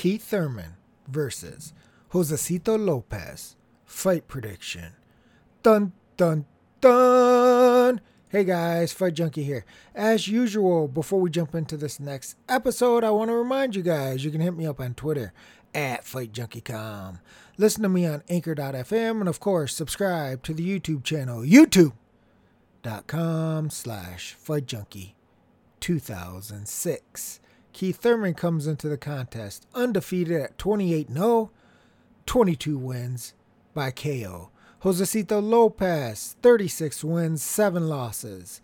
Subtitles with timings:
[0.00, 0.76] Keith Thurman
[1.08, 1.74] versus
[2.10, 3.56] Josesito Lopez.
[3.84, 4.94] Fight prediction.
[5.62, 6.46] Dun dun
[6.80, 8.00] dun.
[8.30, 9.66] Hey guys, Fight Junkie here.
[9.94, 14.24] As usual, before we jump into this next episode, I want to remind you guys
[14.24, 15.34] you can hit me up on Twitter
[15.74, 17.20] at FightJunkieCom.
[17.58, 21.92] Listen to me on Anchor.fm and of course subscribe to the YouTube channel YouTube.com
[23.68, 25.12] slash FightJunkie
[25.80, 27.40] 2006.
[27.72, 31.50] Keith Thurman comes into the contest undefeated at 28 0,
[32.26, 33.34] 22 wins
[33.74, 34.50] by KO.
[34.82, 38.60] Josesito Lopez, 36 wins, 7 losses.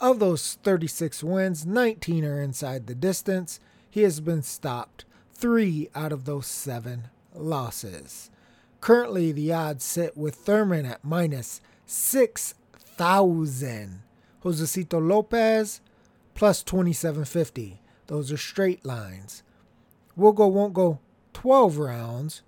[0.00, 3.58] Of those 36 wins, 19 are inside the distance.
[3.88, 8.30] He has been stopped 3 out of those 7 losses.
[8.80, 14.02] Currently, the odds sit with Thurman at minus 6,000.
[14.44, 15.80] Josesito Lopez
[16.34, 17.80] plus 2750.
[18.06, 19.42] Those are straight lines.
[20.14, 21.00] We'll go, won't go
[21.32, 22.42] 12 rounds.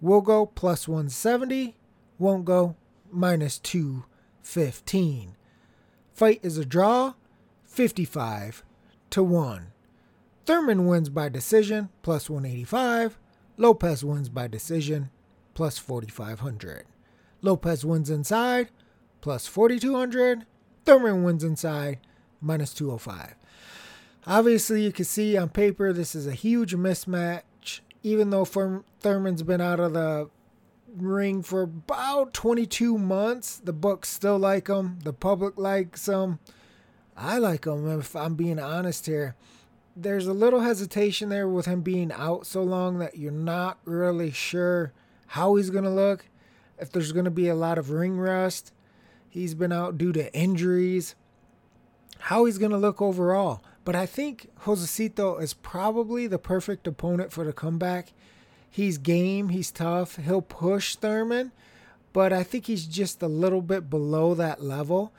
[0.00, 1.76] We'll go plus 170
[2.18, 2.76] won't go
[3.10, 5.36] minus 215.
[6.12, 7.14] Fight is a draw,
[7.64, 8.62] 55
[9.10, 9.66] to 1.
[10.46, 13.18] Thurman wins by decision, plus 185.
[13.56, 15.10] Lopez wins by decision,
[15.54, 16.84] plus 4500.
[17.40, 18.68] Lopez wins inside,
[19.20, 20.46] plus 4200.
[20.84, 21.98] Thurman wins inside,
[22.40, 23.34] minus 205.
[24.26, 27.80] Obviously, you can see on paper this is a huge mismatch.
[28.02, 30.28] Even though Thurman's been out of the
[30.96, 33.60] ring for about 22 months.
[33.62, 34.98] The books still like him.
[35.02, 36.38] The public likes him.
[37.16, 39.36] I like him, if I'm being honest here.
[39.96, 44.32] There's a little hesitation there with him being out so long that you're not really
[44.32, 44.92] sure
[45.28, 46.26] how he's going to look.
[46.78, 48.72] If there's going to be a lot of ring rust,
[49.28, 51.14] he's been out due to injuries,
[52.18, 53.62] how he's going to look overall.
[53.84, 58.12] But I think Josesito is probably the perfect opponent for the comeback
[58.74, 61.52] He's game, he's tough, he'll push Thurman,
[62.12, 65.12] but I think he's just a little bit below that level.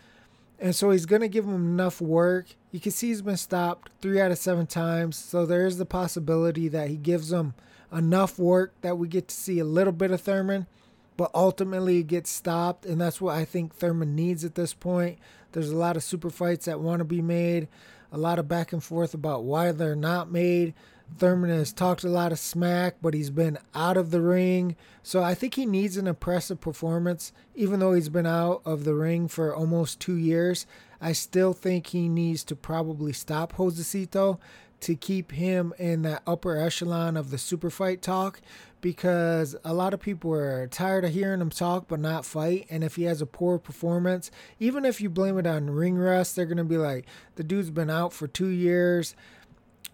[0.60, 2.48] And so he's going to give him enough work.
[2.74, 5.16] You can see he's been stopped three out of seven times.
[5.16, 7.54] So there is the possibility that he gives him
[7.94, 10.68] enough work that we get to see a little bit of Thurman,
[11.16, 12.86] but ultimately it gets stopped.
[12.86, 15.18] And that's what I think Thurman needs at this point.
[15.54, 17.70] There's a lot of super fights that want to be made,
[18.12, 20.74] a lot of back and forth about why they're not made.
[21.18, 24.76] Thurman has talked a lot of smack, but he's been out of the ring.
[25.04, 28.96] So I think he needs an impressive performance, even though he's been out of the
[28.96, 30.66] ring for almost two years.
[31.00, 34.40] I still think he needs to probably stop Josesito
[34.82, 38.42] to keep him in that upper echelon of the super fight talk
[38.82, 42.68] because a lot of people are tired of hearing him talk but not fight.
[42.70, 46.36] And if he has a poor performance, even if you blame it on ring rust,
[46.36, 47.06] they're going to be like,
[47.36, 49.16] the dude's been out for two years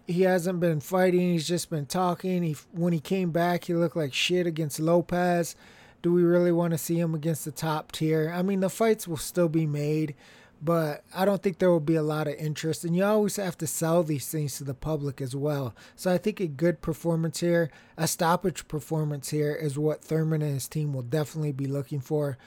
[0.06, 1.20] he hasn't been fighting.
[1.32, 2.42] He's just been talking.
[2.42, 5.56] He when he came back, he looked like shit against Lopez.
[6.02, 8.32] Do we really want to see him against the top tier?
[8.34, 10.14] I mean, the fights will still be made,
[10.62, 12.84] but I don't think there will be a lot of interest.
[12.84, 15.74] And you always have to sell these things to the public as well.
[15.96, 20.54] So I think a good performance here, a stoppage performance here, is what Thurman and
[20.54, 22.38] his team will definitely be looking for.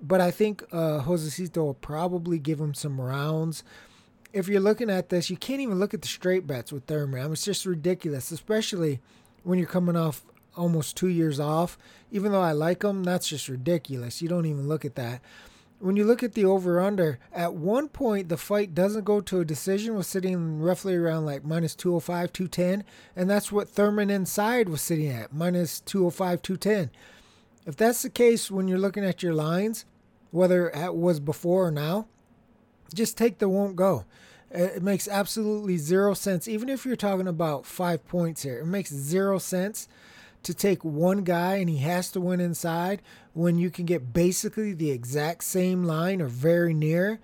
[0.00, 3.64] But I think uh, Josesito will probably give him some rounds
[4.36, 7.20] if you're looking at this, you can't even look at the straight bets with Thurman.
[7.20, 9.00] I mean, it's just ridiculous, especially
[9.44, 11.78] when you're coming off almost two years off.
[12.10, 14.20] Even though I like him, that's just ridiculous.
[14.20, 15.22] You don't even look at that.
[15.78, 19.40] When you look at the over under, at one point the fight doesn't go to
[19.40, 22.84] a decision, was sitting roughly around like minus 205, 210.
[23.14, 26.90] And that's what Thurman inside was sitting at, minus 205, 210.
[27.66, 29.84] If that's the case when you're looking at your lines,
[30.30, 32.06] whether it was before or now,
[32.94, 34.04] just take the won't go.
[34.54, 36.46] Uh, it makes absolutely zero sense.
[36.46, 39.88] Even if you're talking about five points here, it makes zero sense
[40.42, 43.02] to take one guy and he has to win inside
[43.32, 47.18] when you can get basically the exact same line or very near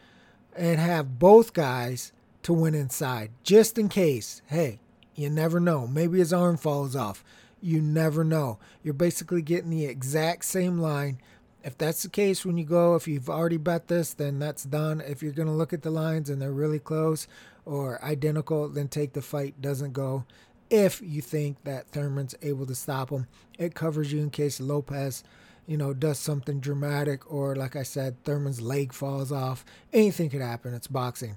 [0.57, 2.13] and have both guys
[2.43, 4.43] to win inside just in case.
[4.47, 4.81] Hey,
[5.15, 5.87] you never know.
[5.87, 7.25] Maybe his arm falls off.
[7.61, 8.59] You never know.
[8.83, 11.19] You're basically getting the exact same line
[11.65, 15.01] if that's the case when you go, if you've already bet this, then that's done.
[15.01, 17.29] If you're going to look at the lines and they're really close
[17.65, 20.25] or identical, then take the fight doesn't go.
[20.73, 23.27] If you think that Thurman's able to stop him,
[23.59, 25.23] it covers you in case Lopez,
[25.67, 29.67] you know, does something dramatic or, like I said, Thurman's leg falls off.
[29.93, 30.73] Anything could happen.
[30.73, 31.37] It's boxing.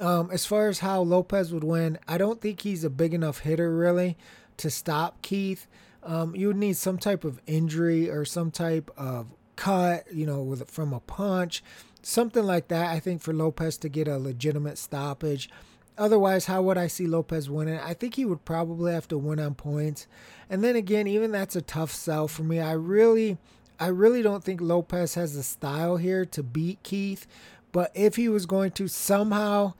[0.00, 3.40] Um, as far as how Lopez would win, I don't think he's a big enough
[3.40, 4.16] hitter really
[4.56, 5.66] to stop Keith.
[6.02, 9.26] Um, you would need some type of injury or some type of
[9.56, 11.62] cut, you know, with from a punch,
[12.02, 12.90] something like that.
[12.90, 15.50] I think for Lopez to get a legitimate stoppage.
[15.96, 17.78] Otherwise, how would I see Lopez winning?
[17.78, 20.06] I think he would probably have to win on points.
[20.50, 22.60] And then again, even that's a tough sell for me.
[22.60, 23.38] I really
[23.78, 27.26] I really don't think Lopez has the style here to beat Keith.
[27.72, 29.74] But if he was going to somehow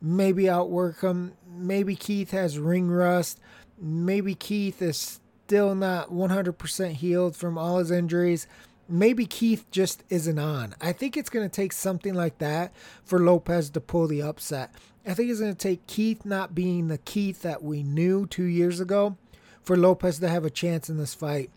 [0.00, 3.40] maybe outwork him, maybe Keith has ring rust,
[3.78, 8.46] maybe Keith is still not 100% healed from all his injuries.
[8.88, 10.74] Maybe Keith just isn't on.
[10.80, 12.72] I think it's going to take something like that
[13.04, 14.72] for Lopez to pull the upset.
[15.06, 18.44] I think it's going to take Keith not being the Keith that we knew two
[18.44, 19.16] years ago
[19.62, 21.50] for Lopez to have a chance in this fight.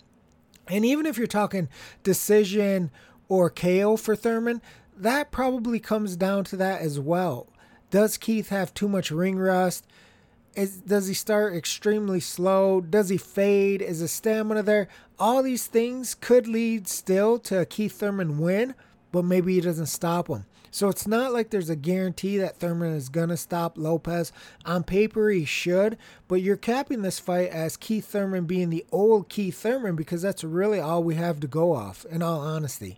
[0.67, 1.67] And even if you're talking
[2.03, 2.89] decision
[3.27, 4.61] or KO for Thurman,
[4.95, 7.47] that probably comes down to that as well.
[7.91, 9.85] Does Keith have too much ring rust?
[10.55, 12.79] Is, does he start extremely slow?
[12.79, 13.81] Does he fade?
[13.81, 14.87] Is his stamina there?
[15.19, 18.75] All these things could lead still to a Keith Thurman win,
[19.11, 20.45] but maybe he doesn't stop him.
[20.73, 24.31] So it's not like there's a guarantee that Thurman is going to stop Lopez.
[24.65, 29.29] On paper, he should, but you're capping this fight as Keith Thurman being the old
[29.29, 32.97] Keith Thurman because that's really all we have to go off, in all honesty.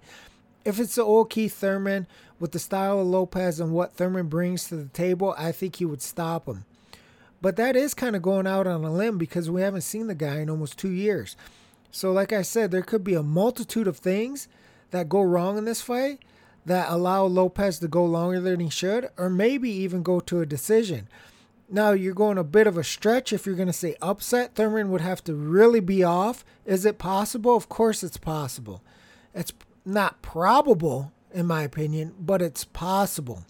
[0.63, 2.07] If it's the old Keith Thurman
[2.39, 5.85] with the style of Lopez and what Thurman brings to the table, I think he
[5.85, 6.63] would stop him.
[7.41, 10.15] But that is kind of going out on a limb because we haven't seen the
[10.15, 11.35] guy in almost two years.
[11.91, 14.47] So, like I said, there could be a multitude of things
[14.91, 16.21] that go wrong in this fight
[16.65, 20.45] that allow Lopez to go longer than he should, or maybe even go to a
[20.45, 21.07] decision.
[21.69, 24.55] Now, you're going a bit of a stretch if you're going to say upset.
[24.55, 26.45] Thurman would have to really be off.
[26.65, 27.55] Is it possible?
[27.55, 28.83] Of course, it's possible.
[29.33, 29.53] It's
[29.83, 33.45] not probable, in my opinion, but it's possible.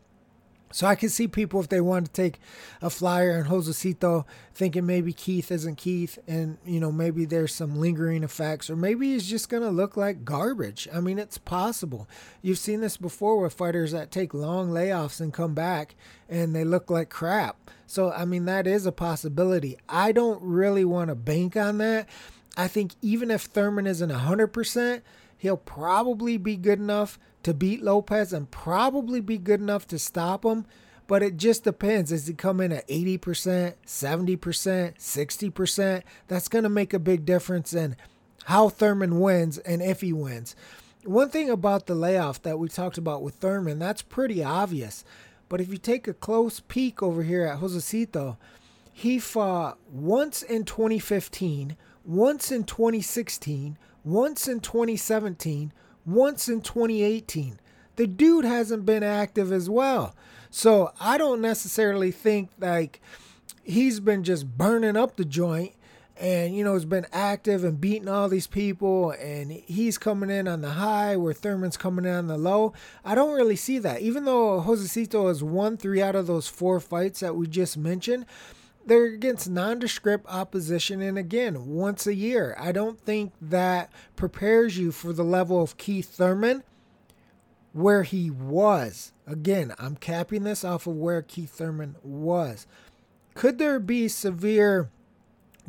[0.75, 2.37] So I can see people if they want to take
[2.81, 7.79] a flyer and Josesito thinking maybe Keith isn't Keith and you know maybe there's some
[7.79, 10.89] lingering effects or maybe he's just going to look like garbage.
[10.93, 12.09] I mean it's possible.
[12.41, 15.95] You've seen this before with fighters that take long layoffs and come back
[16.27, 17.55] and they look like crap.
[17.87, 19.77] So I mean that is a possibility.
[19.87, 22.09] I don't really want to bank on that.
[22.57, 25.01] I think even if Thurman isn't 100%,
[25.37, 30.43] he'll probably be good enough to beat Lopez and probably be good enough to stop
[30.43, 30.65] him.
[31.07, 32.09] But it just depends.
[32.09, 34.37] Does he come in at 80%, 70%,
[34.97, 36.03] 60%?
[36.27, 37.95] That's going to make a big difference in
[38.45, 40.55] how Thurman wins and if he wins.
[41.03, 45.05] One thing about the layoff that we talked about with Thurman, that's pretty obvious.
[45.49, 48.37] But if you take a close peek over here at Josesito,
[48.91, 55.73] he fought once in 2015, once in 2016, once in 2017,
[56.05, 57.59] once in 2018.
[57.95, 60.15] The dude hasn't been active as well.
[60.49, 63.01] So I don't necessarily think like
[63.63, 65.73] he's been just burning up the joint
[66.17, 70.47] and you know has been active and beating all these people and he's coming in
[70.47, 72.73] on the high where Thurman's coming in on the low.
[73.03, 74.01] I don't really see that.
[74.01, 78.25] Even though Josesito has won three out of those four fights that we just mentioned,
[78.85, 84.91] they're against nondescript opposition and again once a year i don't think that prepares you
[84.91, 86.63] for the level of keith thurman
[87.73, 92.67] where he was again i'm capping this off of where keith thurman was
[93.33, 94.89] could there be severe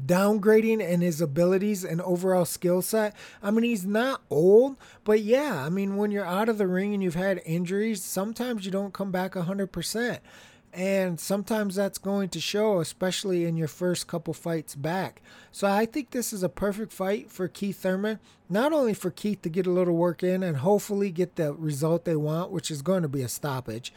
[0.04, 3.14] downgrading in his abilities and overall skill set.
[3.42, 6.92] I mean, he's not old, but yeah, I mean, when you're out of the ring
[6.92, 10.18] and you've had injuries, sometimes you don't come back 100%.
[10.76, 15.23] And sometimes that's going to show, especially in your first couple fights back.
[15.50, 18.18] So I think this is a perfect fight for Keith Thurman.
[18.50, 22.04] Not only for Keith to get a little work in and hopefully get the result
[22.04, 23.90] they want, which is going to be a stoppage,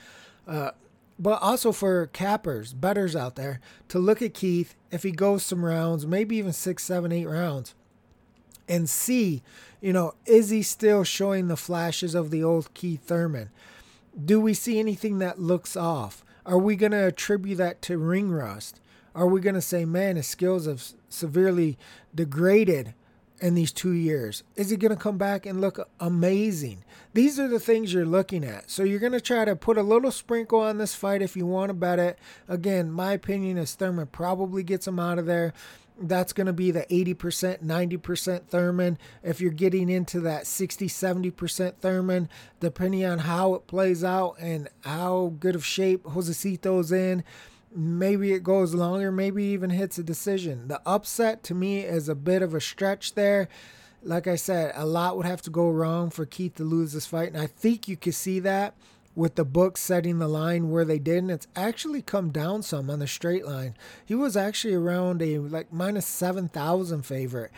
[0.48, 0.72] uh,
[1.20, 3.60] but also for cappers, betters out there,
[3.90, 7.76] to look at Keith if he goes some rounds, maybe even six, seven, eight rounds,
[8.70, 9.44] and see,
[9.82, 13.50] you know, is he still showing the flashes of the old Keith Thurman?
[14.24, 16.24] Do we see anything that looks off?
[16.50, 18.82] Are we going to attribute that to ring rust?
[19.14, 21.78] Are we going to say, man, his skills have severely
[22.16, 22.96] degraded
[23.40, 24.42] in these two years?
[24.56, 26.84] Is he going to come back and look amazing?
[27.14, 28.72] These are the things you're looking at.
[28.72, 31.46] So you're going to try to put a little sprinkle on this fight if you
[31.46, 32.18] want bet it.
[32.48, 35.54] Again, my opinion is Thurman probably gets him out of there
[36.02, 38.98] that's going to be the 80%, 90% Thurman.
[39.24, 42.30] If you're getting into that 60, 70% Thurman,
[42.60, 47.24] depending on how it plays out and how good of shape Josesito's in,
[47.76, 50.68] maybe it goes longer, maybe even hits a decision.
[50.68, 53.48] The upset to me is a bit of a stretch there.
[54.02, 57.06] Like I said, a lot would have to go wrong for Keith to lose this
[57.06, 58.76] fight, and I think you can see that
[59.16, 62.90] with the book setting the line where they did, and it's actually come down some
[62.90, 63.76] on the straight line.
[64.06, 67.52] He was actually around a like minus 7,000 favorite.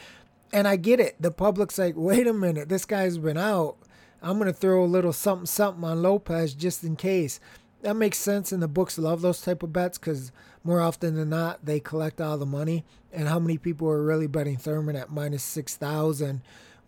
[0.53, 1.15] And I get it.
[1.19, 3.77] The public's like, wait a minute, this guy's been out.
[4.21, 7.39] I'm going to throw a little something something on Lopez just in case.
[7.81, 8.51] that makes sense.
[8.51, 10.31] And the books love those type of bets because
[10.63, 12.85] more often than not, they collect all the money.
[13.11, 16.41] And how many people are really betting Thurman at minus 6,000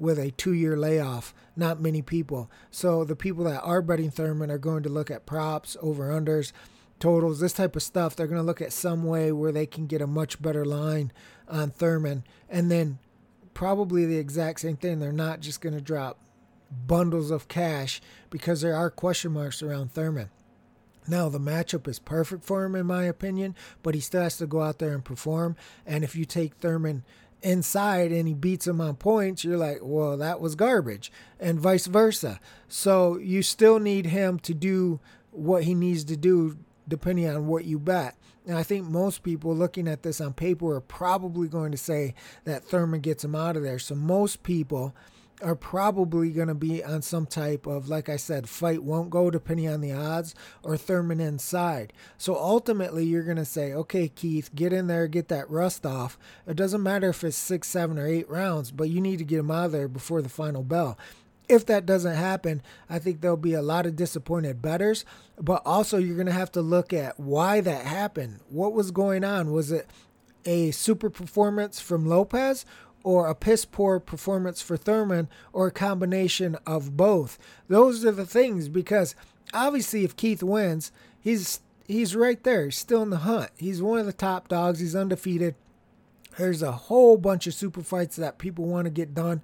[0.03, 1.33] with a two year layoff?
[1.55, 2.51] Not many people.
[2.69, 6.51] So the people that are betting Thurman are going to look at props, over unders,
[6.99, 8.15] totals, this type of stuff.
[8.15, 11.11] They're going to look at some way where they can get a much better line
[11.47, 12.23] on Thurman.
[12.49, 12.99] And then
[13.53, 14.99] probably the exact same thing.
[14.99, 16.19] They're not just going to drop
[16.87, 20.29] bundles of cash because there are question marks around Thurman.
[21.07, 24.47] Now, the matchup is perfect for him, in my opinion, but he still has to
[24.47, 25.55] go out there and perform.
[25.85, 27.03] And if you take Thurman
[27.43, 31.85] inside and he beats him on points, you're like, well, that was garbage, and vice
[31.85, 32.39] versa.
[32.67, 34.99] So you still need him to do
[35.31, 36.57] what he needs to do
[36.87, 38.15] depending on what you bet.
[38.45, 42.13] And I think most people looking at this on paper are probably going to say
[42.43, 43.79] that Thurman gets him out of there.
[43.79, 44.93] So most people
[45.43, 49.29] are probably going to be on some type of, like I said, fight won't go
[49.29, 50.33] depending on the odds
[50.63, 51.93] or Thurman inside.
[52.17, 56.17] So ultimately, you're going to say, okay, Keith, get in there, get that rust off.
[56.47, 59.39] It doesn't matter if it's six, seven, or eight rounds, but you need to get
[59.39, 60.97] him out of there before the final bell.
[61.49, 65.03] If that doesn't happen, I think there'll be a lot of disappointed betters,
[65.37, 68.39] but also you're going to have to look at why that happened.
[68.47, 69.51] What was going on?
[69.51, 69.87] Was it
[70.45, 72.65] a super performance from Lopez
[73.03, 77.37] or a piss poor performance for Thurman or a combination of both.
[77.67, 79.15] Those are the things because
[79.53, 82.65] obviously if Keith wins, he's he's right there.
[82.65, 83.51] He's still in the hunt.
[83.57, 84.79] He's one of the top dogs.
[84.79, 85.55] He's undefeated.
[86.37, 89.41] There's a whole bunch of super fights that people want to get done.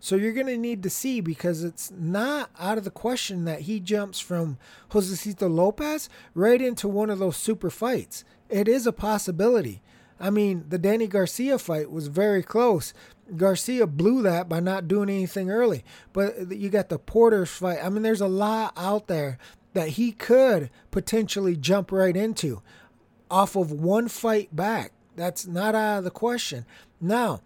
[0.00, 3.60] So you're going to need to see because it's not out of the question that
[3.60, 4.58] he jumps from
[4.90, 8.24] Josesito Lopez right into one of those super fights.
[8.48, 9.80] It is a possibility.
[10.22, 12.94] I mean, the Danny Garcia fight was very close.
[13.36, 15.84] Garcia blew that by not doing anything early.
[16.12, 17.80] But you got the Porter's fight.
[17.82, 19.36] I mean, there's a lot out there
[19.74, 22.62] that he could potentially jump right into
[23.32, 24.92] off of one fight back.
[25.16, 26.66] That's not out of the question.
[27.00, 27.40] Now,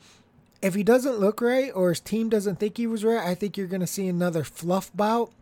[0.61, 3.57] if he doesn't look right or his team doesn't think he was right, I think
[3.57, 5.33] you're going to see another fluff bout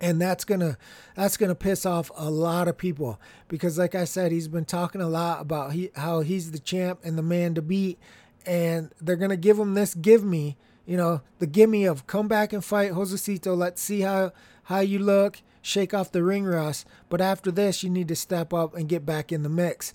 [0.00, 0.78] and that's gonna
[1.14, 5.00] that's gonna piss off a lot of people because like i said he's been talking
[5.00, 7.98] a lot about he, how he's the champ and the man to beat.
[8.46, 12.52] And they're gonna give him this give me you know the gimme of come back
[12.52, 13.56] and fight josesito.
[13.56, 14.32] Let's see how
[14.64, 15.42] how you look.
[15.62, 19.04] Shake off the ring rust but after this you need to step up and get
[19.04, 19.92] back in the mix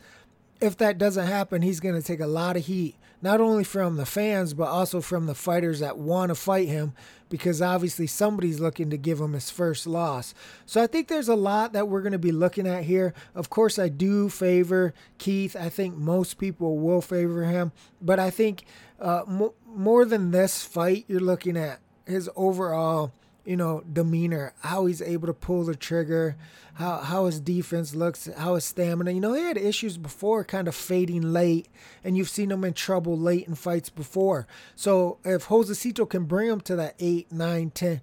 [0.66, 2.96] if that doesn't happen he's gonna take a lot of heat
[3.26, 6.94] not only from the fans, but also from the fighters that want to fight him
[7.28, 10.36] because obviously somebody's looking to give him his first loss.
[10.68, 13.16] So I think there's a lot that we're going to be looking at here.
[13.34, 15.56] Of course, I do favor Keith.
[15.56, 18.66] I think most people will favor him, but I think
[19.00, 19.24] uh,
[19.66, 23.12] more than this fight, you're looking at his overall
[23.46, 26.36] you know, demeanor, how he's able to pull the trigger,
[26.74, 29.12] how how his defense looks, how his stamina.
[29.12, 31.68] You know, he had issues before, kind of fading late,
[32.04, 34.48] and you've seen him in trouble late in fights before.
[34.76, 38.02] So if Josesito can bring him to that eight, nine, ten,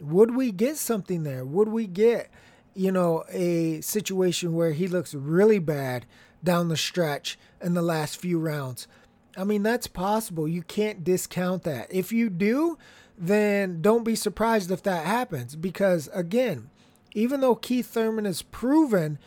[0.00, 1.44] would we get something there?
[1.44, 2.30] Would we get,
[2.74, 6.06] you know, a situation where he looks really bad
[6.44, 8.86] down the stretch in the last few rounds?
[9.36, 10.48] I mean, that's possible.
[10.48, 11.92] You can't discount that.
[11.92, 12.78] If you do,
[13.18, 15.56] then don't be surprised if that happens.
[15.56, 16.70] Because again,
[17.14, 19.18] even though Keith Thurman has proven,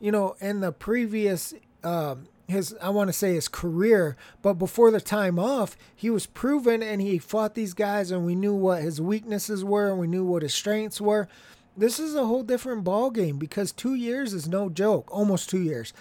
[0.00, 2.16] you know, in the previous, uh,
[2.48, 6.82] his, I want to say his career, but before the time off, he was proven
[6.82, 10.24] and he fought these guys and we knew what his weaknesses were and we knew
[10.24, 11.28] what his strengths were.
[11.76, 15.60] This is a whole different ball game because two years is no joke, almost two
[15.60, 15.92] years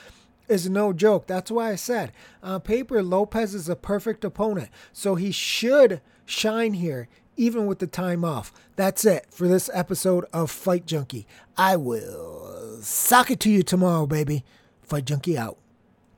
[0.48, 1.28] is no joke.
[1.28, 2.12] That's why I said
[2.44, 4.70] on paper Lopez is a perfect opponent.
[4.94, 8.52] So he should shine here even with the time off.
[8.76, 11.28] That's it for this episode of Fight Junkie.
[11.58, 14.44] I will sock it to you tomorrow, baby.
[14.84, 15.58] Fight Junkie out.